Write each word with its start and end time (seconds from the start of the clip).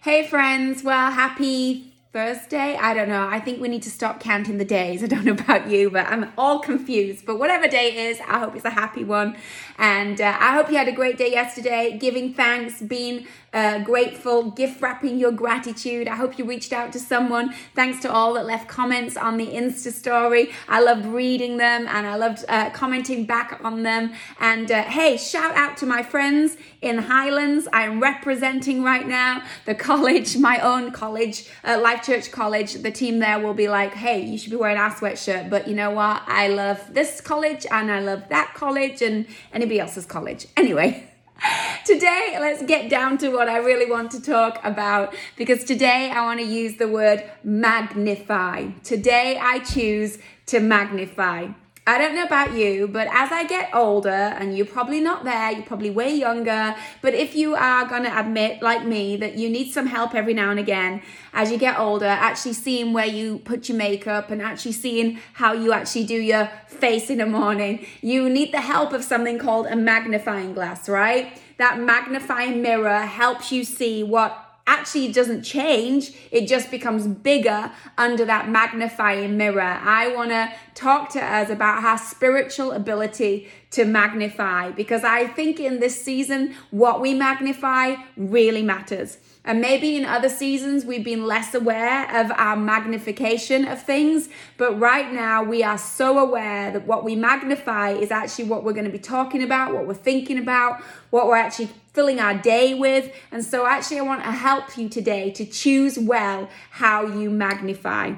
Hey, 0.00 0.24
friends. 0.24 0.84
Well, 0.84 1.10
happy 1.10 1.92
Thursday. 2.12 2.76
I 2.76 2.94
don't 2.94 3.08
know. 3.08 3.26
I 3.26 3.40
think 3.40 3.60
we 3.60 3.66
need 3.66 3.82
to 3.82 3.90
stop 3.90 4.20
counting 4.20 4.56
the 4.56 4.64
days. 4.64 5.02
I 5.02 5.08
don't 5.08 5.24
know 5.24 5.32
about 5.32 5.68
you, 5.68 5.90
but 5.90 6.06
I'm 6.06 6.32
all 6.38 6.60
confused. 6.60 7.26
But 7.26 7.40
whatever 7.40 7.66
day 7.66 7.88
it 7.88 7.96
is, 7.96 8.20
I 8.20 8.38
hope 8.38 8.54
it's 8.54 8.64
a 8.64 8.70
happy 8.70 9.02
one. 9.02 9.36
And 9.76 10.20
uh, 10.20 10.36
I 10.38 10.54
hope 10.54 10.70
you 10.70 10.76
had 10.76 10.86
a 10.86 10.92
great 10.92 11.18
day 11.18 11.32
yesterday, 11.32 11.98
giving 12.00 12.32
thanks, 12.32 12.80
being 12.80 13.26
uh, 13.52 13.78
grateful, 13.80 14.50
gift 14.50 14.80
wrapping 14.82 15.18
your 15.18 15.32
gratitude. 15.32 16.08
I 16.08 16.16
hope 16.16 16.38
you 16.38 16.44
reached 16.44 16.72
out 16.72 16.92
to 16.92 16.98
someone. 16.98 17.54
Thanks 17.74 18.00
to 18.02 18.12
all 18.12 18.34
that 18.34 18.46
left 18.46 18.68
comments 18.68 19.16
on 19.16 19.36
the 19.36 19.46
Insta 19.46 19.92
story. 19.92 20.50
I 20.68 20.80
loved 20.80 21.06
reading 21.06 21.56
them 21.56 21.86
and 21.88 22.06
I 22.06 22.16
loved 22.16 22.44
uh, 22.48 22.70
commenting 22.70 23.24
back 23.24 23.60
on 23.64 23.82
them. 23.82 24.12
And 24.38 24.70
uh, 24.70 24.82
hey, 24.82 25.16
shout 25.16 25.54
out 25.54 25.76
to 25.78 25.86
my 25.86 26.02
friends 26.02 26.56
in 26.82 26.98
Highlands. 26.98 27.68
I'm 27.72 28.00
representing 28.00 28.82
right 28.82 29.06
now 29.06 29.42
the 29.64 29.74
college, 29.74 30.36
my 30.36 30.58
own 30.60 30.92
college, 30.92 31.48
uh, 31.64 31.80
Life 31.80 32.02
Church 32.02 32.30
College. 32.30 32.74
The 32.74 32.90
team 32.90 33.18
there 33.18 33.38
will 33.40 33.54
be 33.54 33.68
like, 33.68 33.94
hey, 33.94 34.20
you 34.24 34.38
should 34.38 34.50
be 34.50 34.56
wearing 34.56 34.78
our 34.78 34.92
sweatshirt. 34.92 35.48
But 35.48 35.66
you 35.66 35.74
know 35.74 35.90
what? 35.90 36.22
I 36.26 36.48
love 36.48 36.92
this 36.92 37.20
college 37.20 37.66
and 37.70 37.90
I 37.90 38.00
love 38.00 38.28
that 38.28 38.52
college 38.54 39.02
and 39.02 39.26
anybody 39.52 39.80
else's 39.80 40.06
college. 40.06 40.46
Anyway. 40.56 41.08
Today, 41.84 42.36
let's 42.40 42.62
get 42.64 42.90
down 42.90 43.18
to 43.18 43.30
what 43.30 43.48
I 43.48 43.58
really 43.58 43.90
want 43.90 44.10
to 44.12 44.22
talk 44.22 44.60
about 44.64 45.14
because 45.36 45.64
today 45.64 46.10
I 46.10 46.24
want 46.24 46.40
to 46.40 46.46
use 46.46 46.76
the 46.76 46.88
word 46.88 47.24
magnify. 47.44 48.70
Today, 48.82 49.38
I 49.40 49.60
choose 49.60 50.18
to 50.46 50.60
magnify. 50.60 51.48
I 51.88 51.96
don't 51.96 52.14
know 52.14 52.24
about 52.24 52.52
you, 52.52 52.86
but 52.86 53.08
as 53.10 53.32
I 53.32 53.44
get 53.44 53.70
older, 53.74 54.10
and 54.10 54.54
you're 54.54 54.66
probably 54.66 55.00
not 55.00 55.24
there, 55.24 55.52
you're 55.52 55.62
probably 55.62 55.88
way 55.88 56.14
younger, 56.14 56.76
but 57.00 57.14
if 57.14 57.34
you 57.34 57.54
are 57.54 57.86
going 57.86 58.02
to 58.02 58.20
admit, 58.20 58.60
like 58.60 58.84
me, 58.84 59.16
that 59.16 59.36
you 59.36 59.48
need 59.48 59.72
some 59.72 59.86
help 59.86 60.14
every 60.14 60.34
now 60.34 60.50
and 60.50 60.60
again 60.60 61.00
as 61.32 61.50
you 61.50 61.56
get 61.56 61.78
older, 61.78 62.04
actually 62.04 62.52
seeing 62.52 62.92
where 62.92 63.06
you 63.06 63.38
put 63.38 63.70
your 63.70 63.78
makeup 63.78 64.30
and 64.30 64.42
actually 64.42 64.72
seeing 64.72 65.18
how 65.32 65.54
you 65.54 65.72
actually 65.72 66.04
do 66.04 66.20
your 66.20 66.50
face 66.66 67.08
in 67.08 67.18
the 67.18 67.26
morning, 67.26 67.86
you 68.02 68.28
need 68.28 68.52
the 68.52 68.60
help 68.60 68.92
of 68.92 69.02
something 69.02 69.38
called 69.38 69.66
a 69.68 69.76
magnifying 69.76 70.52
glass, 70.52 70.90
right? 70.90 71.40
That 71.56 71.80
magnifying 71.80 72.60
mirror 72.60 73.00
helps 73.00 73.50
you 73.50 73.64
see 73.64 74.02
what 74.02 74.47
actually 74.68 75.10
doesn't 75.10 75.42
change, 75.42 76.12
it 76.30 76.46
just 76.46 76.70
becomes 76.70 77.06
bigger 77.06 77.72
under 77.96 78.24
that 78.26 78.48
magnifying 78.48 79.36
mirror. 79.36 79.60
I 79.62 80.14
want 80.14 80.30
to 80.30 80.52
talk 80.74 81.08
to 81.14 81.24
us 81.24 81.48
about 81.48 81.82
our 81.82 81.96
spiritual 81.96 82.72
ability 82.72 83.48
to 83.70 83.84
magnify 83.84 84.70
because 84.70 85.04
I 85.04 85.26
think 85.26 85.58
in 85.58 85.80
this 85.80 86.00
season, 86.00 86.54
what 86.70 87.00
we 87.00 87.14
magnify 87.14 87.96
really 88.16 88.62
matters. 88.62 89.18
And 89.44 89.62
maybe 89.62 89.96
in 89.96 90.04
other 90.04 90.28
seasons, 90.28 90.84
we've 90.84 91.04
been 91.04 91.24
less 91.26 91.54
aware 91.54 92.04
of 92.20 92.30
our 92.32 92.54
magnification 92.54 93.66
of 93.66 93.82
things. 93.82 94.28
But 94.58 94.78
right 94.78 95.10
now, 95.10 95.42
we 95.42 95.62
are 95.62 95.78
so 95.78 96.18
aware 96.18 96.70
that 96.70 96.86
what 96.86 97.02
we 97.02 97.16
magnify 97.16 97.92
is 97.92 98.10
actually 98.10 98.44
what 98.44 98.62
we're 98.62 98.74
going 98.74 98.84
to 98.84 98.92
be 98.92 98.98
talking 98.98 99.42
about, 99.42 99.72
what 99.72 99.86
we're 99.86 99.94
thinking 99.94 100.36
about, 100.36 100.82
what 101.08 101.28
we're 101.28 101.36
actually 101.36 101.70
filling 101.98 102.20
our 102.20 102.34
day 102.34 102.74
with. 102.74 103.12
And 103.32 103.44
so, 103.44 103.66
actually, 103.66 103.98
I 103.98 104.02
want 104.02 104.22
to 104.22 104.30
help 104.30 104.78
you 104.78 104.88
today 104.88 105.32
to 105.32 105.44
choose 105.44 105.98
well 105.98 106.48
how 106.70 107.04
you 107.04 107.28
magnify. 107.28 108.14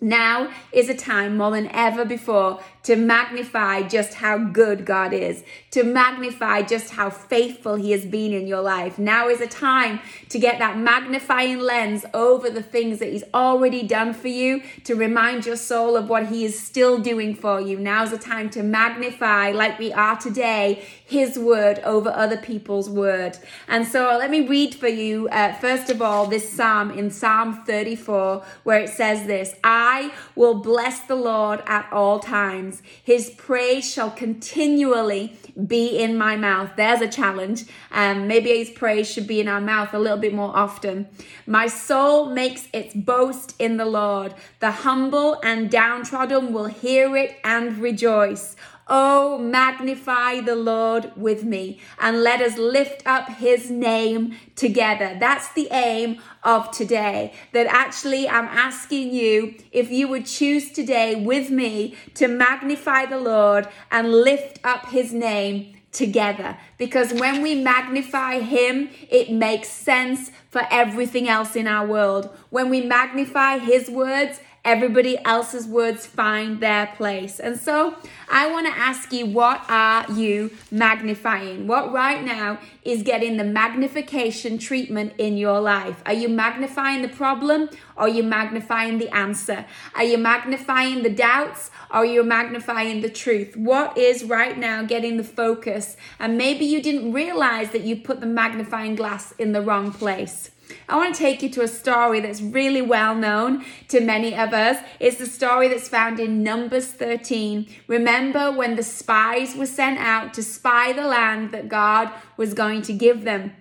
Now 0.00 0.50
is 0.72 0.88
a 0.88 0.96
time 0.96 1.36
more 1.36 1.52
than 1.52 1.68
ever 1.68 2.04
before 2.04 2.60
to 2.84 2.96
magnify 2.96 3.82
just 3.82 4.14
how 4.14 4.38
good 4.38 4.84
God 4.84 5.12
is, 5.12 5.42
to 5.70 5.82
magnify 5.82 6.62
just 6.62 6.90
how 6.90 7.10
faithful 7.10 7.74
He 7.74 7.90
has 7.92 8.04
been 8.04 8.32
in 8.32 8.46
your 8.46 8.60
life. 8.60 8.98
Now 8.98 9.28
is 9.28 9.40
a 9.40 9.46
time 9.46 10.00
to 10.28 10.38
get 10.38 10.58
that 10.58 10.78
magnifying 10.78 11.58
lens 11.58 12.04
over 12.12 12.50
the 12.50 12.62
things 12.62 12.98
that 12.98 13.10
He's 13.10 13.24
already 13.32 13.82
done 13.82 14.12
for 14.12 14.28
you, 14.28 14.62
to 14.84 14.94
remind 14.94 15.46
your 15.46 15.56
soul 15.56 15.96
of 15.96 16.08
what 16.08 16.28
He 16.28 16.44
is 16.44 16.60
still 16.60 16.98
doing 16.98 17.34
for 17.34 17.60
you. 17.60 17.78
Now 17.78 18.04
is 18.04 18.12
a 18.12 18.18
time 18.18 18.50
to 18.50 18.62
magnify, 18.62 19.50
like 19.50 19.78
we 19.78 19.92
are 19.92 20.16
today, 20.16 20.84
His 21.04 21.38
word 21.38 21.78
over 21.80 22.10
other 22.10 22.36
people's 22.36 22.90
word. 22.90 23.38
And 23.66 23.86
so 23.86 24.16
let 24.18 24.30
me 24.30 24.46
read 24.46 24.74
for 24.74 24.88
you, 24.88 25.28
uh, 25.28 25.54
first 25.54 25.88
of 25.88 26.02
all, 26.02 26.26
this 26.26 26.52
psalm 26.52 26.90
in 26.90 27.10
Psalm 27.10 27.64
34, 27.64 28.44
where 28.64 28.80
it 28.80 28.90
says 28.90 29.26
this 29.26 29.54
I 29.64 30.12
will 30.36 30.54
bless 30.54 31.00
the 31.00 31.14
Lord 31.14 31.62
at 31.66 31.90
all 31.90 32.20
times 32.20 32.73
his 33.02 33.30
praise 33.30 33.90
shall 33.92 34.10
continually 34.10 35.36
be 35.66 35.98
in 35.98 36.16
my 36.16 36.36
mouth. 36.36 36.70
There's 36.76 37.00
a 37.00 37.08
challenge. 37.08 37.64
Um, 37.92 38.26
maybe 38.26 38.50
his 38.50 38.70
praise 38.70 39.10
should 39.10 39.26
be 39.26 39.40
in 39.40 39.48
our 39.48 39.60
mouth 39.60 39.94
a 39.94 39.98
little 39.98 40.18
bit 40.18 40.34
more 40.34 40.56
often. 40.56 41.08
My 41.46 41.66
soul 41.66 42.30
makes 42.30 42.68
its 42.72 42.94
boast 42.94 43.54
in 43.58 43.76
the 43.76 43.84
Lord. 43.84 44.34
The 44.60 44.70
humble 44.70 45.40
and 45.42 45.70
downtrodden 45.70 46.52
will 46.52 46.66
hear 46.66 47.16
it 47.16 47.36
and 47.44 47.78
rejoice. 47.78 48.56
Oh, 48.86 49.38
magnify 49.38 50.40
the 50.40 50.54
Lord 50.54 51.12
with 51.16 51.42
me 51.42 51.80
and 51.98 52.22
let 52.22 52.42
us 52.42 52.58
lift 52.58 53.06
up 53.06 53.30
his 53.30 53.70
name 53.70 54.36
together. 54.56 55.16
That's 55.18 55.50
the 55.52 55.68
aim 55.70 56.20
of 56.42 56.70
today. 56.70 57.32
That 57.52 57.66
actually, 57.66 58.28
I'm 58.28 58.44
asking 58.44 59.14
you 59.14 59.54
if 59.72 59.90
you 59.90 60.08
would 60.08 60.26
choose 60.26 60.70
today 60.70 61.14
with 61.14 61.50
me 61.50 61.96
to 62.14 62.28
magnify 62.28 63.06
the 63.06 63.18
Lord 63.18 63.68
and 63.90 64.12
lift 64.12 64.60
up 64.64 64.90
his 64.90 65.14
name 65.14 65.74
together 65.94 66.58
because 66.76 67.12
when 67.14 67.40
we 67.40 67.54
magnify 67.54 68.40
him 68.40 68.90
it 69.08 69.30
makes 69.30 69.68
sense 69.68 70.32
for 70.50 70.66
everything 70.68 71.28
else 71.28 71.54
in 71.54 71.68
our 71.68 71.86
world 71.86 72.36
when 72.50 72.68
we 72.68 72.80
magnify 72.80 73.58
his 73.58 73.88
words 73.88 74.40
everybody 74.64 75.18
else's 75.24 75.66
words 75.66 76.06
find 76.06 76.60
their 76.60 76.86
place. 76.96 77.38
And 77.38 77.58
so 77.58 77.96
I 78.30 78.50
want 78.50 78.66
to 78.66 78.72
ask 78.72 79.12
you, 79.12 79.26
what 79.26 79.62
are 79.68 80.10
you 80.10 80.50
magnifying? 80.70 81.66
What 81.66 81.92
right 81.92 82.24
now 82.24 82.58
is 82.82 83.02
getting 83.02 83.36
the 83.36 83.44
magnification 83.44 84.56
treatment 84.56 85.12
in 85.18 85.36
your 85.36 85.60
life? 85.60 86.02
Are 86.06 86.14
you 86.14 86.28
magnifying 86.28 87.02
the 87.02 87.08
problem 87.08 87.68
or 87.96 88.04
are 88.04 88.08
you 88.08 88.22
magnifying 88.22 88.98
the 88.98 89.14
answer? 89.14 89.66
Are 89.94 90.04
you 90.04 90.16
magnifying 90.16 91.02
the 91.02 91.10
doubts 91.10 91.70
or 91.90 91.98
are 91.98 92.06
you 92.06 92.24
magnifying 92.24 93.02
the 93.02 93.10
truth? 93.10 93.56
What 93.56 93.98
is 93.98 94.24
right 94.24 94.56
now 94.56 94.82
getting 94.82 95.18
the 95.18 95.24
focus? 95.24 95.96
And 96.18 96.38
maybe 96.38 96.64
you 96.64 96.82
didn't 96.82 97.12
realize 97.12 97.70
that 97.72 97.82
you 97.82 97.96
put 97.96 98.20
the 98.20 98.26
magnifying 98.26 98.94
glass 98.94 99.32
in 99.32 99.52
the 99.52 99.60
wrong 99.60 99.92
place. 99.92 100.50
I 100.88 100.96
want 100.96 101.14
to 101.14 101.18
take 101.18 101.42
you 101.42 101.48
to 101.50 101.62
a 101.62 101.68
story 101.68 102.20
that's 102.20 102.40
really 102.40 102.82
well 102.82 103.14
known 103.14 103.64
to 103.88 104.00
many 104.00 104.34
of 104.34 104.52
us. 104.52 104.82
It's 105.00 105.16
the 105.16 105.26
story 105.26 105.68
that's 105.68 105.88
found 105.88 106.20
in 106.20 106.42
Numbers 106.42 106.86
13. 106.86 107.66
Remember 107.86 108.52
when 108.52 108.76
the 108.76 108.82
spies 108.82 109.56
were 109.56 109.66
sent 109.66 109.98
out 109.98 110.34
to 110.34 110.42
spy 110.42 110.92
the 110.92 111.06
land 111.06 111.52
that 111.52 111.68
God 111.68 112.10
was 112.36 112.54
going 112.54 112.82
to 112.82 112.92
give 112.92 113.24
them? 113.24 113.52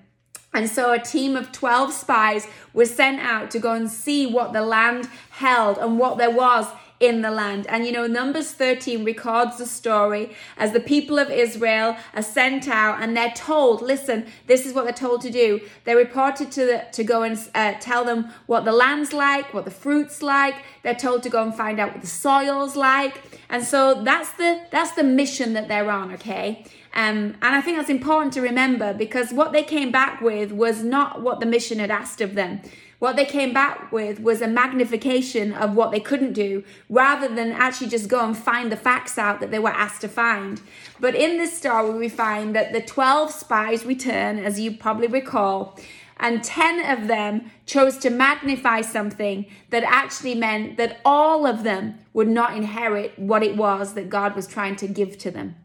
And 0.53 0.69
so 0.69 0.91
a 0.91 0.99
team 0.99 1.35
of 1.35 1.51
12 1.51 1.91
spies 1.91 2.47
were 2.73 2.85
sent 2.85 3.19
out 3.19 3.49
to 3.51 3.59
go 3.59 3.73
and 3.73 3.89
see 3.89 4.27
what 4.27 4.53
the 4.53 4.61
land 4.61 5.09
held 5.31 5.79
and 5.79 5.97
what 5.97 6.17
there 6.17 6.29
was 6.29 6.67
in 6.99 7.21
the 7.21 7.31
land. 7.31 7.67
And 7.67 7.85
you 7.85 7.91
know, 7.91 8.07
Numbers 8.07 8.51
13 8.51 9.03
records 9.03 9.57
the 9.57 9.65
story 9.65 10.35
as 10.57 10.71
the 10.71 10.79
people 10.79 11.19
of 11.19 11.29
Israel 11.29 11.97
are 12.13 12.21
sent 12.21 12.67
out 12.67 13.01
and 13.01 13.15
they're 13.15 13.33
told, 13.33 13.81
listen, 13.81 14.25
this 14.47 14.65
is 14.65 14.73
what 14.73 14.85
they're 14.85 14.93
told 14.93 15.21
to 15.21 15.31
do. 15.31 15.59
They're 15.83 15.97
reported 15.97 16.51
to 16.53 16.65
the, 16.65 16.85
to 16.93 17.03
go 17.03 17.23
and 17.23 17.37
uh, 17.55 17.73
tell 17.79 18.05
them 18.05 18.29
what 18.45 18.65
the 18.65 18.71
land's 18.71 19.13
like, 19.13 19.53
what 19.53 19.65
the 19.65 19.71
fruit's 19.71 20.21
like. 20.21 20.55
They're 20.83 20.95
told 20.95 21.23
to 21.23 21.29
go 21.29 21.43
and 21.43 21.53
find 21.53 21.79
out 21.79 21.93
what 21.93 22.01
the 22.01 22.07
soil's 22.07 22.75
like. 22.75 23.21
And 23.49 23.63
so 23.63 24.03
that's 24.03 24.31
the 24.33 24.61
that's 24.71 24.91
the 24.91 25.03
mission 25.03 25.53
that 25.53 25.67
they're 25.67 25.91
on, 25.91 26.13
okay? 26.13 26.65
Um, 26.95 27.35
and 27.41 27.55
I 27.55 27.61
think 27.61 27.77
that's 27.77 27.89
important 27.89 28.33
to 28.33 28.41
remember 28.41 28.93
because 28.93 29.33
what 29.33 29.51
they 29.51 29.63
came 29.63 29.91
back 29.91 30.21
with 30.21 30.51
was 30.51 30.83
not 30.83 31.21
what 31.21 31.39
the 31.39 31.45
mission 31.45 31.79
had 31.79 31.89
asked 31.89 32.21
of 32.21 32.35
them. 32.35 32.61
What 33.03 33.17
they 33.17 33.25
came 33.25 33.51
back 33.51 33.91
with 33.91 34.21
was 34.21 34.41
a 34.41 34.47
magnification 34.47 35.51
of 35.51 35.75
what 35.75 35.91
they 35.91 35.99
couldn't 35.99 36.31
do 36.31 36.63
rather 36.87 37.27
than 37.27 37.51
actually 37.51 37.89
just 37.89 38.07
go 38.07 38.25
and 38.25 38.37
find 38.37 38.71
the 38.71 38.77
facts 38.77 39.17
out 39.17 39.41
that 39.41 39.51
they 39.51 39.59
were 39.59 39.71
asked 39.71 39.99
to 40.01 40.07
find. 40.07 40.61
But 41.01 41.13
in 41.13 41.35
this 41.35 41.51
story, 41.51 41.89
we 41.99 42.07
find 42.07 42.55
that 42.55 42.71
the 42.71 42.79
12 42.79 43.29
spies 43.29 43.85
return, 43.85 44.39
as 44.39 44.57
you 44.57 44.77
probably 44.77 45.07
recall, 45.07 45.77
and 46.15 46.45
10 46.45 46.97
of 46.97 47.09
them 47.09 47.51
chose 47.65 47.97
to 47.97 48.09
magnify 48.09 48.79
something 48.79 49.47
that 49.69 49.83
actually 49.83 50.35
meant 50.35 50.77
that 50.77 51.01
all 51.03 51.45
of 51.45 51.63
them 51.63 51.95
would 52.13 52.29
not 52.29 52.55
inherit 52.55 53.19
what 53.19 53.43
it 53.43 53.57
was 53.57 53.95
that 53.95 54.07
God 54.07 54.33
was 54.33 54.47
trying 54.47 54.77
to 54.77 54.87
give 54.87 55.17
to 55.17 55.29
them. 55.29 55.57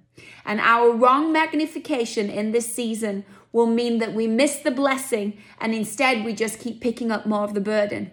And 0.44 0.58
our 0.60 0.90
wrong 0.90 1.32
magnification 1.32 2.30
in 2.30 2.50
this 2.50 2.74
season 2.74 3.24
will 3.52 3.66
mean 3.66 3.98
that 3.98 4.14
we 4.14 4.26
miss 4.26 4.56
the 4.56 4.70
blessing 4.70 5.38
and 5.60 5.74
instead 5.74 6.24
we 6.24 6.32
just 6.32 6.58
keep 6.58 6.80
picking 6.80 7.10
up 7.10 7.26
more 7.26 7.44
of 7.44 7.54
the 7.54 7.60
burden. 7.60 8.10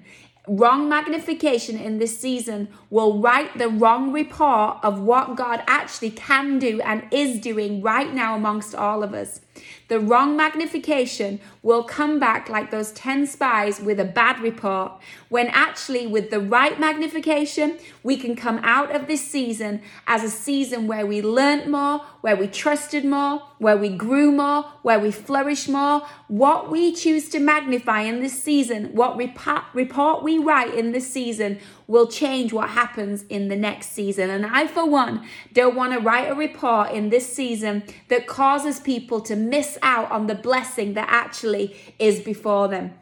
Wrong 0.48 0.88
magnification 0.88 1.78
in 1.78 1.98
this 1.98 2.20
season 2.20 2.68
will 2.92 3.20
write 3.20 3.58
the 3.58 3.68
wrong 3.68 4.12
report 4.12 4.78
of 4.84 5.02
what 5.02 5.36
God 5.36 5.64
actually 5.66 6.12
can 6.12 6.60
do 6.60 6.82
and 6.82 7.04
is 7.12 7.40
doing 7.40 7.82
right 7.82 8.14
now 8.14 8.36
amongst 8.36 8.76
all 8.76 9.02
of 9.02 9.14
us. 9.14 9.42
The 9.88 10.00
wrong 10.00 10.36
magnification 10.36 11.40
will 11.62 11.84
come 11.84 12.20
back 12.20 12.50
like 12.50 12.72
those 12.72 12.92
10 12.94 13.28
spies 13.28 13.80
with 13.80 14.00
a 14.00 14.06
bad 14.06 14.40
report, 14.40 14.94
when 15.30 15.48
actually, 15.48 16.08
with 16.08 16.32
the 16.32 16.40
right 16.40 16.80
magnification, 16.80 17.78
we 18.02 18.18
can 18.18 18.36
come 18.36 18.60
out 18.64 18.96
of 18.96 19.08
this 19.08 19.26
season 19.26 19.82
as 20.08 20.24
a 20.24 20.30
season 20.30 20.88
where 20.88 21.06
we 21.06 21.22
learned 21.22 21.70
more, 21.72 22.00
where 22.22 22.36
we 22.36 22.48
trusted 22.48 23.06
more, 23.06 23.44
where 23.60 23.78
we 23.78 23.90
grew 23.90 24.32
more, 24.32 24.64
where 24.82 25.00
we 25.00 25.12
flourished 25.12 25.70
more. 25.70 26.02
What 26.28 26.72
we 26.72 26.94
choose 26.94 27.30
to 27.30 27.40
magnify 27.40 28.02
in 28.02 28.22
this 28.22 28.42
season, 28.42 28.96
what 28.96 29.18
report 29.18 30.24
we 30.24 30.38
write 30.40 30.74
in 30.74 30.92
this 30.92 31.12
season, 31.12 31.60
will 31.88 32.08
change 32.08 32.52
what 32.52 32.70
happens 32.70 33.24
in 33.24 33.48
the 33.48 33.56
next 33.56 33.92
season. 33.92 34.30
And 34.30 34.46
I, 34.46 34.68
for 34.68 34.86
one, 34.86 35.26
don't 35.54 35.76
want 35.76 35.94
to 35.94 36.00
write 36.00 36.30
a 36.30 36.36
report 36.36 36.92
in 36.92 37.10
this 37.10 37.32
season 37.32 37.84
that 38.10 38.28
causes 38.28 38.80
people 38.80 39.22
to 39.22 39.36
miss 39.36 39.78
out 39.82 40.12
on 40.12 40.28
the 40.28 40.36
blessing 40.36 40.94
that 40.94 41.08
actually 41.10 41.76
is 42.00 42.20
before 42.20 42.68
them. 42.68 42.94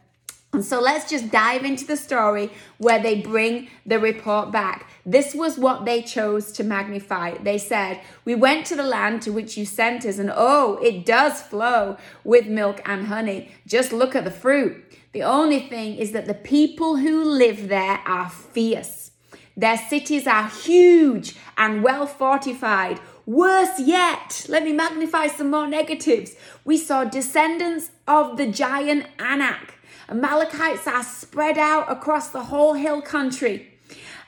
And 0.53 0.63
so 0.63 0.79
let's 0.79 1.09
just 1.09 1.31
dive 1.31 1.65
into 1.65 1.83
the 1.83 1.97
story 1.97 2.51
where 2.77 3.01
they 3.01 3.19
bring 3.19 3.69
the 3.87 3.97
report 3.99 4.51
back. 4.51 4.87
This 5.03 5.33
was 5.33 5.57
what 5.57 5.83
they 5.83 6.03
chose 6.03 6.51
to 6.53 6.63
magnify. 6.63 7.39
They 7.39 7.57
said, 7.57 8.01
We 8.23 8.35
went 8.35 8.67
to 8.67 8.75
the 8.75 8.83
land 8.83 9.23
to 9.23 9.31
which 9.31 9.57
you 9.57 9.65
sent 9.65 10.05
us, 10.05 10.19
and 10.19 10.31
oh, 10.33 10.77
it 10.83 11.07
does 11.07 11.41
flow 11.41 11.97
with 12.23 12.45
milk 12.45 12.81
and 12.85 13.07
honey. 13.07 13.51
Just 13.65 13.91
look 13.91 14.15
at 14.15 14.25
the 14.25 14.31
fruit. 14.31 14.93
The 15.13 15.23
only 15.23 15.59
thing 15.59 15.97
is 15.97 16.11
that 16.11 16.25
the 16.25 16.33
people 16.33 16.97
who 16.97 17.23
live 17.23 17.67
there 17.69 17.99
are 18.05 18.29
fierce. 18.29 19.11
Their 19.55 19.77
cities 19.77 20.25
are 20.25 20.49
huge 20.49 21.35
and 21.55 21.83
well 21.83 22.07
fortified. 22.07 22.99
Worse 23.27 23.79
yet, 23.79 24.47
let 24.49 24.63
me 24.63 24.73
magnify 24.73 25.27
some 25.27 25.51
more 25.51 25.67
negatives. 25.67 26.35
We 26.65 26.77
saw 26.77 27.03
descendants 27.03 27.91
of 28.07 28.37
the 28.37 28.47
giant 28.47 29.05
Anak. 29.19 29.75
Amalekites 30.09 30.87
are 30.87 31.03
spread 31.03 31.59
out 31.59 31.91
across 31.91 32.29
the 32.29 32.45
whole 32.45 32.73
hill 32.73 33.01
country. 33.01 33.69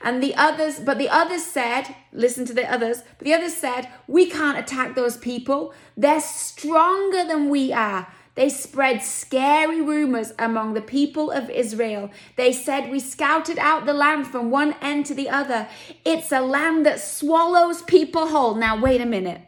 And 0.02 0.22
the 0.22 0.36
others, 0.36 0.78
but 0.78 0.98
the 0.98 1.08
others 1.08 1.42
said, 1.44 1.96
listen 2.12 2.44
to 2.46 2.54
the 2.54 2.70
others, 2.70 2.98
but 3.18 3.24
the 3.24 3.34
others 3.34 3.54
said, 3.54 3.88
we 4.06 4.30
can't 4.30 4.58
attack 4.58 4.94
those 4.94 5.16
people. 5.16 5.74
They're 5.96 6.20
stronger 6.20 7.24
than 7.24 7.48
we 7.48 7.72
are. 7.72 8.06
They 8.36 8.50
spread 8.50 9.02
scary 9.02 9.80
rumors 9.80 10.32
among 10.38 10.74
the 10.74 10.82
people 10.82 11.30
of 11.30 11.48
Israel. 11.48 12.10
They 12.36 12.52
said, 12.52 12.90
We 12.90 13.00
scouted 13.00 13.58
out 13.58 13.86
the 13.86 13.94
land 13.94 14.26
from 14.26 14.50
one 14.50 14.76
end 14.82 15.06
to 15.06 15.14
the 15.14 15.30
other. 15.30 15.68
It's 16.04 16.30
a 16.30 16.42
land 16.42 16.84
that 16.84 17.00
swallows 17.00 17.82
people 17.82 18.28
whole. 18.28 18.54
Now, 18.54 18.78
wait 18.78 19.00
a 19.00 19.06
minute. 19.06 19.40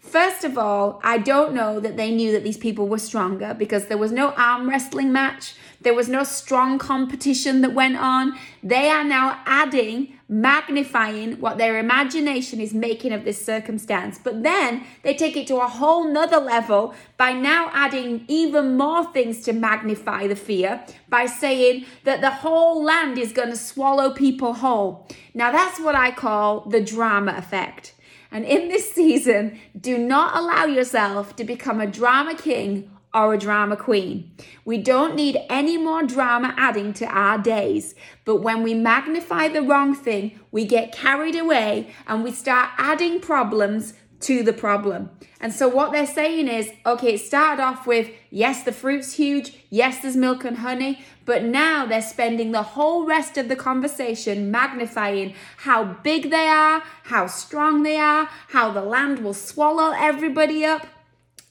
First 0.00 0.44
of 0.44 0.56
all, 0.56 1.00
I 1.04 1.18
don't 1.18 1.54
know 1.54 1.78
that 1.78 1.96
they 1.96 2.10
knew 2.10 2.32
that 2.32 2.42
these 2.42 2.56
people 2.56 2.88
were 2.88 2.98
stronger 2.98 3.54
because 3.54 3.86
there 3.86 3.98
was 3.98 4.12
no 4.12 4.30
arm 4.32 4.68
wrestling 4.68 5.12
match. 5.12 5.54
There 5.82 5.94
was 5.94 6.08
no 6.08 6.22
strong 6.22 6.78
competition 6.78 7.60
that 7.62 7.74
went 7.74 7.96
on. 7.96 8.38
They 8.62 8.88
are 8.88 9.02
now 9.02 9.40
adding, 9.46 10.14
magnifying 10.28 11.40
what 11.40 11.58
their 11.58 11.78
imagination 11.78 12.60
is 12.60 12.72
making 12.72 13.12
of 13.12 13.24
this 13.24 13.44
circumstance. 13.44 14.18
But 14.22 14.44
then 14.44 14.84
they 15.02 15.14
take 15.14 15.36
it 15.36 15.46
to 15.48 15.56
a 15.56 15.66
whole 15.66 16.08
nother 16.08 16.38
level 16.38 16.94
by 17.16 17.32
now 17.32 17.70
adding 17.72 18.24
even 18.28 18.76
more 18.76 19.04
things 19.12 19.40
to 19.42 19.52
magnify 19.52 20.28
the 20.28 20.36
fear 20.36 20.84
by 21.08 21.26
saying 21.26 21.84
that 22.04 22.20
the 22.20 22.30
whole 22.30 22.82
land 22.82 23.18
is 23.18 23.32
going 23.32 23.50
to 23.50 23.56
swallow 23.56 24.10
people 24.10 24.54
whole. 24.54 25.08
Now, 25.34 25.50
that's 25.50 25.80
what 25.80 25.96
I 25.96 26.12
call 26.12 26.60
the 26.60 26.80
drama 26.80 27.34
effect. 27.36 27.94
And 28.30 28.46
in 28.46 28.68
this 28.68 28.90
season, 28.92 29.58
do 29.78 29.98
not 29.98 30.34
allow 30.36 30.64
yourself 30.64 31.36
to 31.36 31.44
become 31.44 31.80
a 31.80 31.86
drama 31.86 32.34
king 32.34 32.90
or 33.14 33.34
a 33.34 33.38
drama 33.38 33.76
queen. 33.76 34.30
We 34.64 34.78
don't 34.78 35.14
need 35.14 35.38
any 35.50 35.76
more 35.76 36.02
drama 36.02 36.54
adding 36.56 36.92
to 36.94 37.06
our 37.06 37.38
days. 37.38 37.94
But 38.24 38.36
when 38.36 38.62
we 38.62 38.74
magnify 38.74 39.48
the 39.48 39.62
wrong 39.62 39.94
thing, 39.94 40.40
we 40.50 40.64
get 40.64 40.92
carried 40.92 41.36
away 41.36 41.92
and 42.06 42.24
we 42.24 42.32
start 42.32 42.70
adding 42.78 43.20
problems 43.20 43.94
to 44.20 44.42
the 44.42 44.52
problem. 44.52 45.10
And 45.40 45.52
so 45.52 45.68
what 45.68 45.90
they're 45.90 46.06
saying 46.06 46.46
is, 46.46 46.72
okay, 46.86 47.14
it 47.14 47.20
started 47.20 47.60
off 47.60 47.86
with, 47.86 48.08
yes, 48.30 48.62
the 48.62 48.72
fruit's 48.72 49.14
huge, 49.14 49.56
yes, 49.68 50.00
there's 50.00 50.16
milk 50.16 50.44
and 50.44 50.58
honey, 50.58 51.04
but 51.24 51.42
now 51.42 51.84
they're 51.84 52.00
spending 52.00 52.52
the 52.52 52.62
whole 52.62 53.04
rest 53.04 53.36
of 53.36 53.48
the 53.48 53.56
conversation 53.56 54.50
magnifying 54.50 55.34
how 55.58 55.84
big 55.84 56.30
they 56.30 56.46
are, 56.46 56.84
how 57.04 57.26
strong 57.26 57.82
they 57.82 57.96
are, 57.96 58.28
how 58.48 58.70
the 58.70 58.82
land 58.82 59.18
will 59.24 59.34
swallow 59.34 59.92
everybody 59.96 60.64
up. 60.64 60.86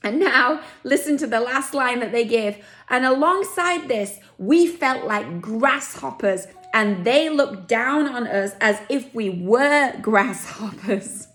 And 0.02 0.18
now, 0.18 0.60
listen 0.84 1.16
to 1.18 1.26
the 1.26 1.40
last 1.40 1.74
line 1.74 2.00
that 2.00 2.12
they 2.12 2.24
give. 2.24 2.64
And 2.88 3.04
alongside 3.04 3.88
this, 3.88 4.18
we 4.38 4.66
felt 4.66 5.06
like 5.06 5.40
grasshoppers, 5.40 6.46
and 6.74 7.04
they 7.04 7.28
looked 7.28 7.68
down 7.68 8.08
on 8.08 8.26
us 8.26 8.52
as 8.60 8.80
if 8.88 9.14
we 9.14 9.30
were 9.30 9.94
grasshoppers. 10.00 11.28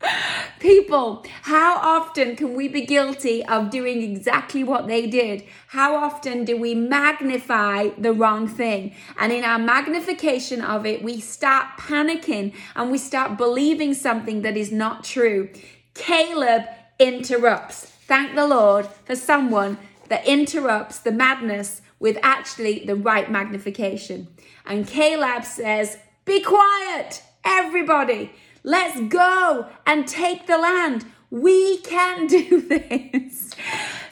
People, 0.60 1.24
how 1.42 1.76
often 1.76 2.34
can 2.34 2.54
we 2.54 2.68
be 2.68 2.84
guilty 2.84 3.44
of 3.44 3.70
doing 3.70 4.02
exactly 4.02 4.64
what 4.64 4.86
they 4.86 5.06
did? 5.06 5.44
How 5.68 5.96
often 5.96 6.44
do 6.44 6.56
we 6.56 6.74
magnify 6.74 7.90
the 7.98 8.12
wrong 8.12 8.48
thing? 8.48 8.94
And 9.18 9.32
in 9.32 9.44
our 9.44 9.58
magnification 9.58 10.60
of 10.60 10.84
it, 10.86 11.02
we 11.02 11.20
start 11.20 11.78
panicking 11.78 12.54
and 12.74 12.90
we 12.90 12.98
start 12.98 13.38
believing 13.38 13.94
something 13.94 14.42
that 14.42 14.56
is 14.56 14.72
not 14.72 15.04
true. 15.04 15.50
Caleb 15.94 16.64
interrupts. 16.98 17.84
Thank 18.06 18.34
the 18.34 18.46
Lord 18.46 18.86
for 19.04 19.14
someone 19.14 19.78
that 20.08 20.26
interrupts 20.26 20.98
the 20.98 21.12
madness 21.12 21.82
with 21.98 22.18
actually 22.22 22.84
the 22.84 22.96
right 22.96 23.30
magnification. 23.30 24.28
And 24.66 24.86
Caleb 24.86 25.44
says, 25.44 25.98
Be 26.24 26.42
quiet, 26.42 27.22
everybody. 27.44 28.32
Let's 28.62 29.00
go 29.08 29.66
and 29.86 30.06
take 30.06 30.46
the 30.46 30.58
land. 30.58 31.04
We 31.30 31.78
can 31.78 32.26
do 32.26 32.60
this. 32.68 33.54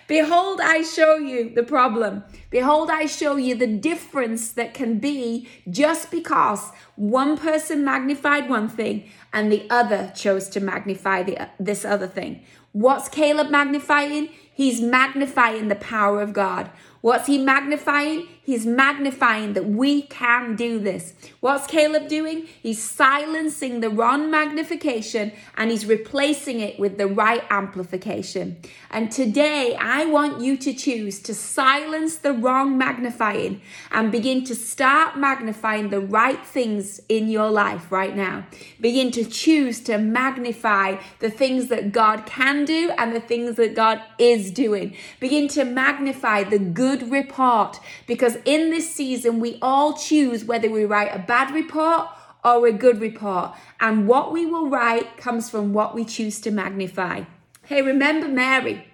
Behold, 0.06 0.60
I 0.60 0.82
show 0.82 1.16
you 1.16 1.50
the 1.50 1.64
problem. 1.64 2.22
Behold, 2.50 2.90
I 2.90 3.06
show 3.06 3.36
you 3.36 3.56
the 3.56 3.66
difference 3.66 4.52
that 4.52 4.72
can 4.72 4.98
be 5.00 5.48
just 5.68 6.12
because 6.12 6.70
one 6.94 7.36
person 7.36 7.84
magnified 7.84 8.48
one 8.48 8.68
thing 8.68 9.10
and 9.32 9.50
the 9.50 9.66
other 9.68 10.12
chose 10.14 10.48
to 10.50 10.60
magnify 10.60 11.24
the, 11.24 11.48
this 11.58 11.84
other 11.84 12.06
thing. 12.06 12.44
What's 12.76 13.08
Caleb 13.08 13.48
magnifying? 13.48 14.28
He's 14.52 14.82
magnifying 14.82 15.68
the 15.68 15.76
power 15.76 16.20
of 16.20 16.34
God. 16.34 16.70
What's 17.00 17.26
he 17.26 17.38
magnifying? 17.38 18.28
He's 18.46 18.64
magnifying 18.64 19.54
that 19.54 19.66
we 19.66 20.02
can 20.02 20.54
do 20.54 20.78
this. 20.78 21.14
What's 21.40 21.66
Caleb 21.66 22.06
doing? 22.06 22.46
He's 22.62 22.80
silencing 22.80 23.80
the 23.80 23.90
wrong 23.90 24.30
magnification 24.30 25.32
and 25.56 25.72
he's 25.72 25.84
replacing 25.84 26.60
it 26.60 26.78
with 26.78 26.96
the 26.96 27.08
right 27.08 27.42
amplification. 27.50 28.58
And 28.88 29.10
today, 29.10 29.74
I 29.74 30.04
want 30.04 30.42
you 30.42 30.56
to 30.58 30.72
choose 30.72 31.18
to 31.22 31.34
silence 31.34 32.18
the 32.18 32.32
wrong 32.32 32.78
magnifying 32.78 33.62
and 33.90 34.12
begin 34.12 34.44
to 34.44 34.54
start 34.54 35.18
magnifying 35.18 35.90
the 35.90 36.00
right 36.00 36.46
things 36.46 37.00
in 37.08 37.28
your 37.28 37.50
life 37.50 37.90
right 37.90 38.14
now. 38.14 38.46
Begin 38.80 39.10
to 39.10 39.24
choose 39.24 39.80
to 39.80 39.98
magnify 39.98 40.98
the 41.18 41.30
things 41.30 41.66
that 41.66 41.90
God 41.90 42.26
can 42.26 42.64
do 42.64 42.92
and 42.96 43.12
the 43.12 43.20
things 43.20 43.56
that 43.56 43.74
God 43.74 44.00
is 44.20 44.52
doing. 44.52 44.94
Begin 45.18 45.48
to 45.48 45.64
magnify 45.64 46.44
the 46.44 46.60
good 46.60 47.10
report 47.10 47.80
because 48.06 48.35
in 48.44 48.70
this 48.70 48.92
season, 48.92 49.40
we 49.40 49.58
all 49.62 49.94
choose 49.94 50.44
whether 50.44 50.70
we 50.70 50.84
write 50.84 51.14
a 51.14 51.18
bad 51.18 51.54
report 51.54 52.08
or 52.44 52.66
a 52.66 52.72
good 52.72 53.00
report. 53.00 53.52
And 53.80 54.06
what 54.06 54.32
we 54.32 54.46
will 54.46 54.68
write 54.68 55.16
comes 55.16 55.50
from 55.50 55.72
what 55.72 55.94
we 55.94 56.04
choose 56.04 56.40
to 56.42 56.50
magnify. 56.50 57.24
Hey, 57.62 57.82
remember 57.82 58.28
Mary? 58.28 58.86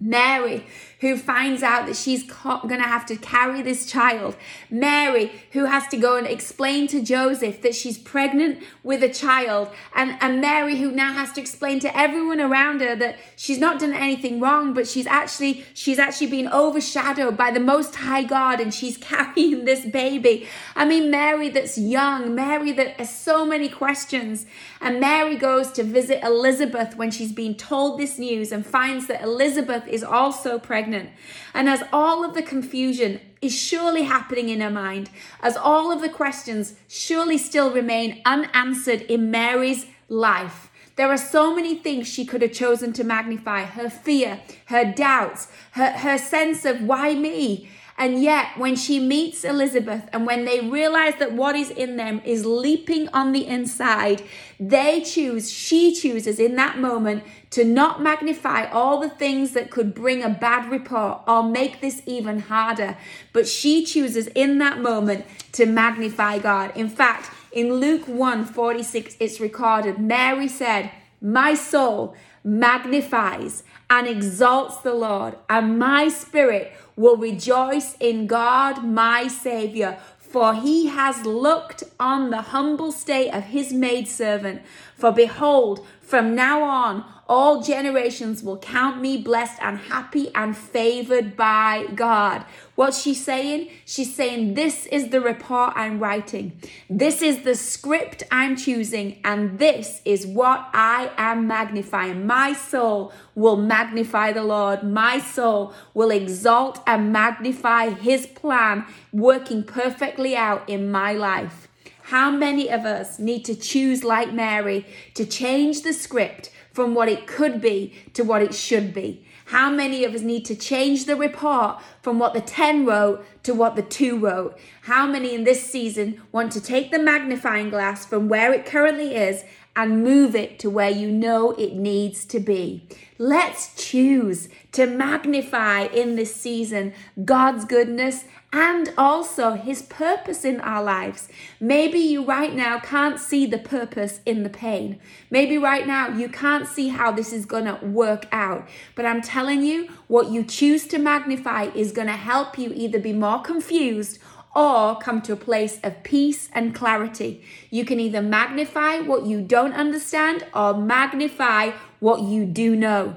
Mary, 0.00 0.64
who 1.00 1.16
finds 1.16 1.62
out 1.62 1.86
that 1.86 1.96
she's 1.96 2.22
going 2.22 2.68
to 2.68 2.82
have 2.82 3.04
to 3.06 3.16
carry 3.16 3.60
this 3.60 3.84
child. 3.84 4.34
Mary, 4.70 5.30
who 5.52 5.66
has 5.66 5.86
to 5.88 5.96
go 5.98 6.16
and 6.16 6.26
explain 6.26 6.86
to 6.86 7.02
Joseph 7.02 7.60
that 7.60 7.74
she's 7.74 7.98
pregnant 7.98 8.62
with 8.82 9.02
a 9.02 9.08
child. 9.10 9.68
And, 9.94 10.16
and 10.20 10.40
Mary, 10.40 10.76
who 10.76 10.90
now 10.90 11.12
has 11.12 11.32
to 11.32 11.40
explain 11.40 11.80
to 11.80 11.96
everyone 11.96 12.40
around 12.40 12.80
her 12.80 12.96
that 12.96 13.18
she's 13.36 13.58
not 13.58 13.78
done 13.78 13.92
anything 13.92 14.40
wrong, 14.40 14.72
but 14.72 14.88
she's 14.88 15.06
actually, 15.06 15.66
she's 15.74 15.98
actually 15.98 16.28
been 16.28 16.48
overshadowed 16.48 17.36
by 17.36 17.50
the 17.50 17.60
Most 17.60 17.96
High 17.96 18.22
God 18.22 18.58
and 18.60 18.72
she's 18.72 18.96
carrying 19.10 19.66
this 19.66 19.84
baby. 19.84 20.48
I 20.74 20.86
mean, 20.86 21.10
Mary 21.10 21.50
that's 21.50 21.76
young, 21.76 22.34
Mary 22.34 22.72
that 22.72 22.98
has 22.98 23.14
so 23.14 23.44
many 23.44 23.68
questions. 23.68 24.46
And 24.80 24.98
Mary 24.98 25.36
goes 25.36 25.72
to 25.72 25.82
visit 25.82 26.24
Elizabeth 26.24 26.96
when 26.96 27.10
she's 27.10 27.32
been 27.32 27.54
told 27.54 27.98
this 27.98 28.18
news 28.18 28.50
and 28.50 28.64
finds 28.64 29.06
that 29.08 29.22
Elizabeth 29.22 29.86
is 29.90 30.04
also 30.04 30.58
pregnant. 30.58 31.10
And 31.52 31.68
as 31.68 31.82
all 31.92 32.24
of 32.24 32.34
the 32.34 32.42
confusion 32.42 33.20
is 33.42 33.56
surely 33.56 34.02
happening 34.02 34.48
in 34.48 34.60
her 34.60 34.70
mind, 34.70 35.10
as 35.42 35.56
all 35.56 35.90
of 35.92 36.00
the 36.00 36.08
questions 36.08 36.74
surely 36.88 37.38
still 37.38 37.70
remain 37.70 38.22
unanswered 38.24 39.02
in 39.02 39.30
Mary's 39.30 39.86
life, 40.08 40.70
There 41.00 41.08
are 41.08 41.16
so 41.16 41.54
many 41.54 41.76
things 41.76 42.08
she 42.08 42.26
could 42.26 42.42
have 42.42 42.52
chosen 42.52 42.92
to 42.92 43.04
magnify 43.04 43.64
her 43.64 43.88
fear, 43.88 44.42
her 44.66 44.84
doubts, 44.84 45.48
her, 45.70 45.92
her 45.92 46.18
sense 46.18 46.66
of 46.66 46.82
why 46.82 47.14
me. 47.14 47.70
And 48.00 48.22
yet, 48.22 48.56
when 48.56 48.76
she 48.76 48.98
meets 48.98 49.44
Elizabeth 49.44 50.08
and 50.10 50.24
when 50.24 50.46
they 50.46 50.60
realize 50.60 51.16
that 51.16 51.34
what 51.34 51.54
is 51.54 51.68
in 51.68 51.98
them 51.98 52.22
is 52.24 52.46
leaping 52.46 53.08
on 53.08 53.32
the 53.32 53.46
inside, 53.46 54.22
they 54.58 55.02
choose, 55.02 55.52
she 55.52 55.94
chooses 55.94 56.40
in 56.40 56.56
that 56.56 56.78
moment 56.78 57.24
to 57.50 57.62
not 57.62 58.02
magnify 58.02 58.70
all 58.70 59.00
the 59.00 59.10
things 59.10 59.50
that 59.50 59.70
could 59.70 59.92
bring 59.92 60.22
a 60.22 60.30
bad 60.30 60.70
report 60.70 61.20
or 61.28 61.42
make 61.42 61.82
this 61.82 62.00
even 62.06 62.38
harder. 62.38 62.96
But 63.34 63.46
she 63.46 63.84
chooses 63.84 64.28
in 64.28 64.56
that 64.60 64.80
moment 64.80 65.26
to 65.52 65.66
magnify 65.66 66.38
God. 66.38 66.74
In 66.74 66.88
fact, 66.88 67.30
in 67.52 67.74
Luke 67.74 68.08
1 68.08 68.46
46, 68.46 69.18
it's 69.20 69.40
recorded 69.40 69.98
Mary 69.98 70.48
said, 70.48 70.90
My 71.20 71.52
soul 71.52 72.16
magnifies 72.42 73.62
and 73.88 74.06
exalts 74.06 74.78
the 74.78 74.94
Lord, 74.94 75.36
and 75.48 75.78
my 75.78 76.08
spirit 76.08 76.72
will 76.96 77.16
rejoice 77.16 77.96
in 77.98 78.26
God, 78.26 78.84
my 78.84 79.26
Savior, 79.26 79.98
for 80.18 80.54
he 80.54 80.86
has 80.86 81.26
looked 81.26 81.82
on 81.98 82.30
the 82.30 82.42
humble 82.42 82.92
state 82.92 83.30
of 83.32 83.44
his 83.44 83.72
maidservant. 83.72 84.62
For 84.96 85.10
behold, 85.10 85.84
from 86.00 86.34
now 86.34 86.62
on, 86.62 87.04
all 87.30 87.62
generations 87.62 88.42
will 88.42 88.58
count 88.58 89.00
me 89.00 89.16
blessed 89.16 89.62
and 89.62 89.78
happy 89.78 90.34
and 90.34 90.56
favored 90.56 91.36
by 91.36 91.86
God. 91.94 92.44
What's 92.74 93.00
she 93.00 93.14
saying? 93.14 93.70
She's 93.84 94.12
saying, 94.12 94.54
This 94.54 94.86
is 94.86 95.10
the 95.10 95.20
report 95.20 95.72
I'm 95.76 96.00
writing. 96.00 96.60
This 96.90 97.22
is 97.22 97.44
the 97.44 97.54
script 97.54 98.24
I'm 98.32 98.56
choosing. 98.56 99.20
And 99.22 99.60
this 99.60 100.02
is 100.04 100.26
what 100.26 100.68
I 100.74 101.12
am 101.16 101.46
magnifying. 101.46 102.26
My 102.26 102.52
soul 102.52 103.12
will 103.36 103.56
magnify 103.56 104.32
the 104.32 104.42
Lord. 104.42 104.82
My 104.82 105.20
soul 105.20 105.72
will 105.94 106.10
exalt 106.10 106.82
and 106.84 107.12
magnify 107.12 107.90
his 107.90 108.26
plan 108.26 108.84
working 109.12 109.62
perfectly 109.62 110.36
out 110.36 110.68
in 110.68 110.90
my 110.90 111.12
life. 111.12 111.68
How 112.02 112.32
many 112.32 112.68
of 112.68 112.84
us 112.84 113.20
need 113.20 113.44
to 113.44 113.54
choose, 113.54 114.02
like 114.02 114.32
Mary, 114.32 114.84
to 115.14 115.24
change 115.24 115.82
the 115.82 115.92
script 115.92 116.50
from 116.80 116.94
what 116.94 117.10
it 117.10 117.26
could 117.26 117.60
be 117.60 117.92
to 118.14 118.24
what 118.24 118.40
it 118.40 118.54
should 118.54 118.94
be? 118.94 119.22
How 119.44 119.68
many 119.68 120.02
of 120.04 120.14
us 120.14 120.22
need 120.22 120.46
to 120.46 120.54
change 120.54 121.04
the 121.04 121.14
report 121.14 121.82
from 122.00 122.18
what 122.18 122.32
the 122.32 122.40
10 122.40 122.86
wrote 122.86 123.22
to 123.42 123.52
what 123.52 123.76
the 123.76 123.82
2 123.82 124.18
wrote? 124.18 124.58
How 124.84 125.06
many 125.06 125.34
in 125.34 125.44
this 125.44 125.62
season 125.62 126.22
want 126.32 126.52
to 126.52 126.60
take 126.60 126.90
the 126.90 126.98
magnifying 126.98 127.68
glass 127.68 128.06
from 128.06 128.30
where 128.30 128.50
it 128.54 128.64
currently 128.64 129.14
is 129.14 129.44
and 129.76 130.04
move 130.04 130.34
it 130.34 130.58
to 130.60 130.70
where 130.70 130.90
you 130.90 131.10
know 131.10 131.52
it 131.52 131.74
needs 131.74 132.24
to 132.26 132.40
be? 132.40 132.86
Let's 133.18 133.74
choose 133.74 134.48
to 134.72 134.86
magnify 134.86 135.82
in 135.84 136.16
this 136.16 136.34
season 136.34 136.92
God's 137.24 137.64
goodness 137.64 138.24
and 138.52 138.92
also 138.98 139.52
his 139.52 139.82
purpose 139.82 140.44
in 140.44 140.60
our 140.60 140.82
lives. 140.82 141.28
Maybe 141.60 141.98
you 141.98 142.24
right 142.24 142.54
now 142.54 142.80
can't 142.80 143.20
see 143.20 143.46
the 143.46 143.58
purpose 143.58 144.20
in 144.26 144.42
the 144.42 144.48
pain. 144.50 144.98
Maybe 145.30 145.56
right 145.56 145.86
now 145.86 146.08
you 146.08 146.28
can't 146.28 146.66
see 146.66 146.88
how 146.88 147.12
this 147.12 147.32
is 147.32 147.46
going 147.46 147.66
to 147.66 147.84
work 147.84 148.26
out. 148.32 148.68
But 148.96 149.06
I'm 149.06 149.22
telling 149.22 149.62
you, 149.62 149.88
what 150.08 150.30
you 150.30 150.42
choose 150.42 150.86
to 150.88 150.98
magnify 150.98 151.64
is 151.74 151.92
going 151.92 152.08
to 152.08 152.14
help 152.14 152.58
you 152.58 152.72
either 152.74 152.98
be 152.98 153.12
more 153.12 153.40
confused 153.40 154.18
or 154.54 154.96
come 154.98 155.22
to 155.22 155.32
a 155.32 155.36
place 155.36 155.78
of 155.82 156.02
peace 156.02 156.48
and 156.52 156.74
clarity. 156.74 157.42
You 157.70 157.84
can 157.84 158.00
either 158.00 158.22
magnify 158.22 158.98
what 158.98 159.26
you 159.26 159.40
don't 159.40 159.72
understand 159.72 160.46
or 160.54 160.74
magnify 160.74 161.72
what 162.00 162.22
you 162.22 162.44
do 162.46 162.74
know. 162.74 163.16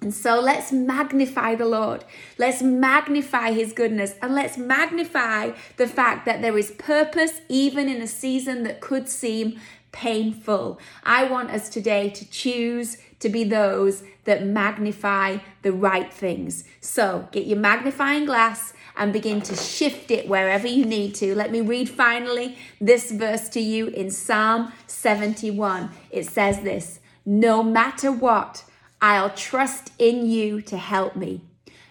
And 0.00 0.12
so 0.12 0.38
let's 0.38 0.70
magnify 0.70 1.54
the 1.54 1.64
Lord. 1.64 2.04
Let's 2.36 2.60
magnify 2.60 3.52
his 3.52 3.72
goodness 3.72 4.14
and 4.20 4.34
let's 4.34 4.58
magnify 4.58 5.52
the 5.78 5.86
fact 5.86 6.26
that 6.26 6.42
there 6.42 6.58
is 6.58 6.72
purpose 6.72 7.40
even 7.48 7.88
in 7.88 8.02
a 8.02 8.06
season 8.06 8.64
that 8.64 8.82
could 8.82 9.08
seem 9.08 9.58
painful. 9.94 10.78
I 11.04 11.24
want 11.24 11.50
us 11.50 11.68
today 11.70 12.10
to 12.10 12.28
choose 12.28 12.98
to 13.20 13.28
be 13.30 13.44
those 13.44 14.02
that 14.24 14.44
magnify 14.44 15.38
the 15.62 15.72
right 15.72 16.12
things. 16.12 16.64
So 16.80 17.28
get 17.32 17.46
your 17.46 17.58
magnifying 17.58 18.26
glass 18.26 18.74
and 18.96 19.12
begin 19.12 19.40
to 19.42 19.54
shift 19.54 20.10
it 20.10 20.28
wherever 20.28 20.66
you 20.66 20.84
need 20.84 21.14
to. 21.16 21.34
Let 21.34 21.50
me 21.50 21.60
read 21.60 21.88
finally 21.88 22.58
this 22.80 23.12
verse 23.12 23.48
to 23.50 23.60
you 23.60 23.86
in 23.88 24.10
Psalm 24.10 24.72
71. 24.86 25.90
It 26.10 26.26
says 26.26 26.60
this 26.60 27.00
No 27.24 27.62
matter 27.62 28.10
what, 28.10 28.64
I'll 29.00 29.30
trust 29.30 29.92
in 29.98 30.26
you 30.26 30.60
to 30.62 30.76
help 30.76 31.16
me. 31.16 31.42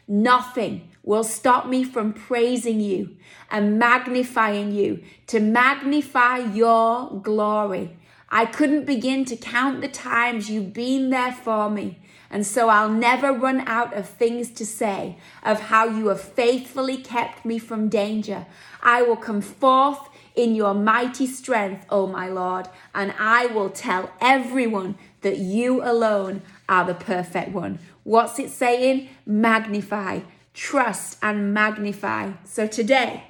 Nothing 0.07 0.89
will 1.03 1.24
stop 1.24 1.67
me 1.67 1.83
from 1.83 2.13
praising 2.13 2.79
you 2.79 3.15
and 3.51 3.77
magnifying 3.77 4.72
you 4.72 5.03
to 5.27 5.39
magnify 5.39 6.38
your 6.38 7.12
glory. 7.22 7.98
I 8.29 8.45
couldn't 8.45 8.86
begin 8.86 9.25
to 9.25 9.36
count 9.36 9.81
the 9.81 9.88
times 9.88 10.50
you've 10.50 10.74
been 10.74 11.12
there 11.12 11.33
for 11.33 11.69
me. 11.69 12.00
And 12.31 12.48
so 12.48 12.67
I'll 12.69 12.89
never 12.89 13.31
run 13.31 13.60
out 13.67 13.93
of 13.93 14.10
things 14.10 14.50
to 14.53 14.65
say 14.65 15.17
of 15.43 15.60
how 15.60 15.86
you 15.86 16.07
have 16.07 16.22
faithfully 16.22 16.98
kept 16.98 17.45
me 17.45 17.60
from 17.60 17.89
danger. 17.89 18.48
I 18.81 19.03
will 19.03 19.17
come 19.17 19.41
forth 19.41 20.10
in 20.36 20.55
your 20.55 20.74
mighty 20.74 21.27
strength, 21.27 21.86
O 21.91 22.07
my 22.07 22.27
Lord, 22.27 22.67
and 22.95 23.13
I 23.19 23.45
will 23.48 23.69
tell 23.69 24.12
everyone 24.19 24.95
that 25.22 25.38
you 25.38 25.83
alone 25.83 26.41
are 26.67 26.86
the 26.86 26.95
perfect 26.95 27.51
one. 27.51 27.77
What's 28.03 28.39
it 28.39 28.50
saying? 28.50 29.10
Magnify, 29.27 30.22
trust, 30.53 31.17
and 31.22 31.53
magnify. 31.53 32.31
So 32.43 32.67
today, 32.67 33.24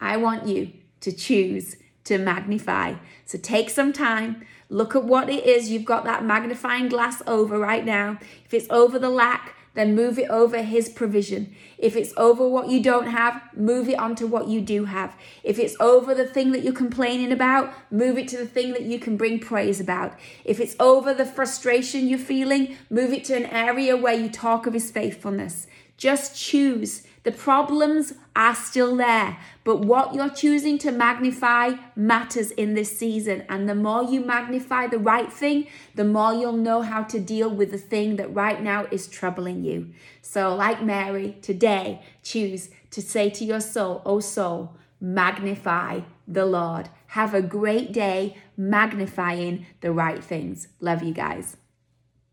I 0.00 0.16
want 0.16 0.46
you 0.46 0.72
to 1.00 1.12
choose 1.12 1.76
to 2.04 2.18
magnify. 2.18 2.94
So 3.24 3.38
take 3.38 3.70
some 3.70 3.92
time, 3.92 4.44
look 4.68 4.94
at 4.94 5.04
what 5.04 5.28
it 5.28 5.44
is 5.44 5.70
you've 5.70 5.84
got 5.84 6.04
that 6.04 6.24
magnifying 6.24 6.88
glass 6.88 7.22
over 7.26 7.58
right 7.58 7.84
now. 7.84 8.18
If 8.44 8.54
it's 8.54 8.70
over 8.70 8.98
the 8.98 9.10
lack, 9.10 9.54
then 9.74 9.94
move 9.94 10.18
it 10.18 10.28
over 10.28 10.62
His 10.62 10.88
provision. 10.88 11.54
If 11.78 11.96
it's 11.96 12.12
over 12.16 12.46
what 12.46 12.68
you 12.68 12.82
don't 12.82 13.06
have, 13.06 13.40
move 13.56 13.88
it 13.88 13.98
onto 13.98 14.26
what 14.26 14.48
you 14.48 14.60
do 14.60 14.86
have. 14.86 15.16
If 15.44 15.58
it's 15.58 15.76
over 15.78 16.12
the 16.12 16.26
thing 16.26 16.50
that 16.52 16.64
you're 16.64 16.72
complaining 16.72 17.30
about, 17.30 17.72
move 17.90 18.18
it 18.18 18.26
to 18.28 18.36
the 18.36 18.46
thing 18.46 18.72
that 18.72 18.82
you 18.82 18.98
can 18.98 19.16
bring 19.16 19.38
praise 19.38 19.78
about. 19.80 20.18
If 20.44 20.58
it's 20.58 20.74
over 20.80 21.14
the 21.14 21.24
frustration 21.24 22.08
you're 22.08 22.18
feeling, 22.18 22.76
move 22.90 23.12
it 23.12 23.24
to 23.26 23.36
an 23.36 23.46
area 23.46 23.96
where 23.96 24.14
you 24.14 24.28
talk 24.28 24.66
of 24.66 24.74
His 24.74 24.90
faithfulness. 24.90 25.68
Just 26.00 26.34
choose 26.34 27.02
the 27.22 27.32
problems 27.32 28.14
are 28.34 28.54
still 28.54 28.96
there, 28.96 29.36
but 29.62 29.84
what 29.84 30.14
you're 30.14 30.30
choosing 30.30 30.78
to 30.78 30.90
magnify 30.90 31.72
matters 31.94 32.50
in 32.52 32.72
this 32.72 32.96
season. 32.96 33.44
And 33.50 33.68
the 33.68 33.74
more 33.74 34.02
you 34.02 34.22
magnify 34.24 34.86
the 34.86 34.98
right 34.98 35.30
thing, 35.30 35.66
the 35.94 36.04
more 36.06 36.32
you'll 36.32 36.54
know 36.54 36.80
how 36.80 37.02
to 37.02 37.20
deal 37.20 37.50
with 37.50 37.72
the 37.72 37.78
thing 37.78 38.16
that 38.16 38.34
right 38.34 38.62
now 38.62 38.86
is 38.90 39.08
troubling 39.08 39.62
you. 39.62 39.90
So, 40.22 40.54
like 40.54 40.82
Mary, 40.82 41.36
today 41.42 42.00
choose 42.22 42.70
to 42.92 43.02
say 43.02 43.28
to 43.28 43.44
your 43.44 43.60
soul, 43.60 44.00
Oh, 44.06 44.20
soul, 44.20 44.76
magnify 44.98 46.00
the 46.26 46.46
Lord. 46.46 46.88
Have 47.08 47.34
a 47.34 47.42
great 47.42 47.92
day 47.92 48.38
magnifying 48.56 49.66
the 49.82 49.92
right 49.92 50.24
things. 50.24 50.68
Love 50.80 51.02
you 51.02 51.12
guys. 51.12 51.58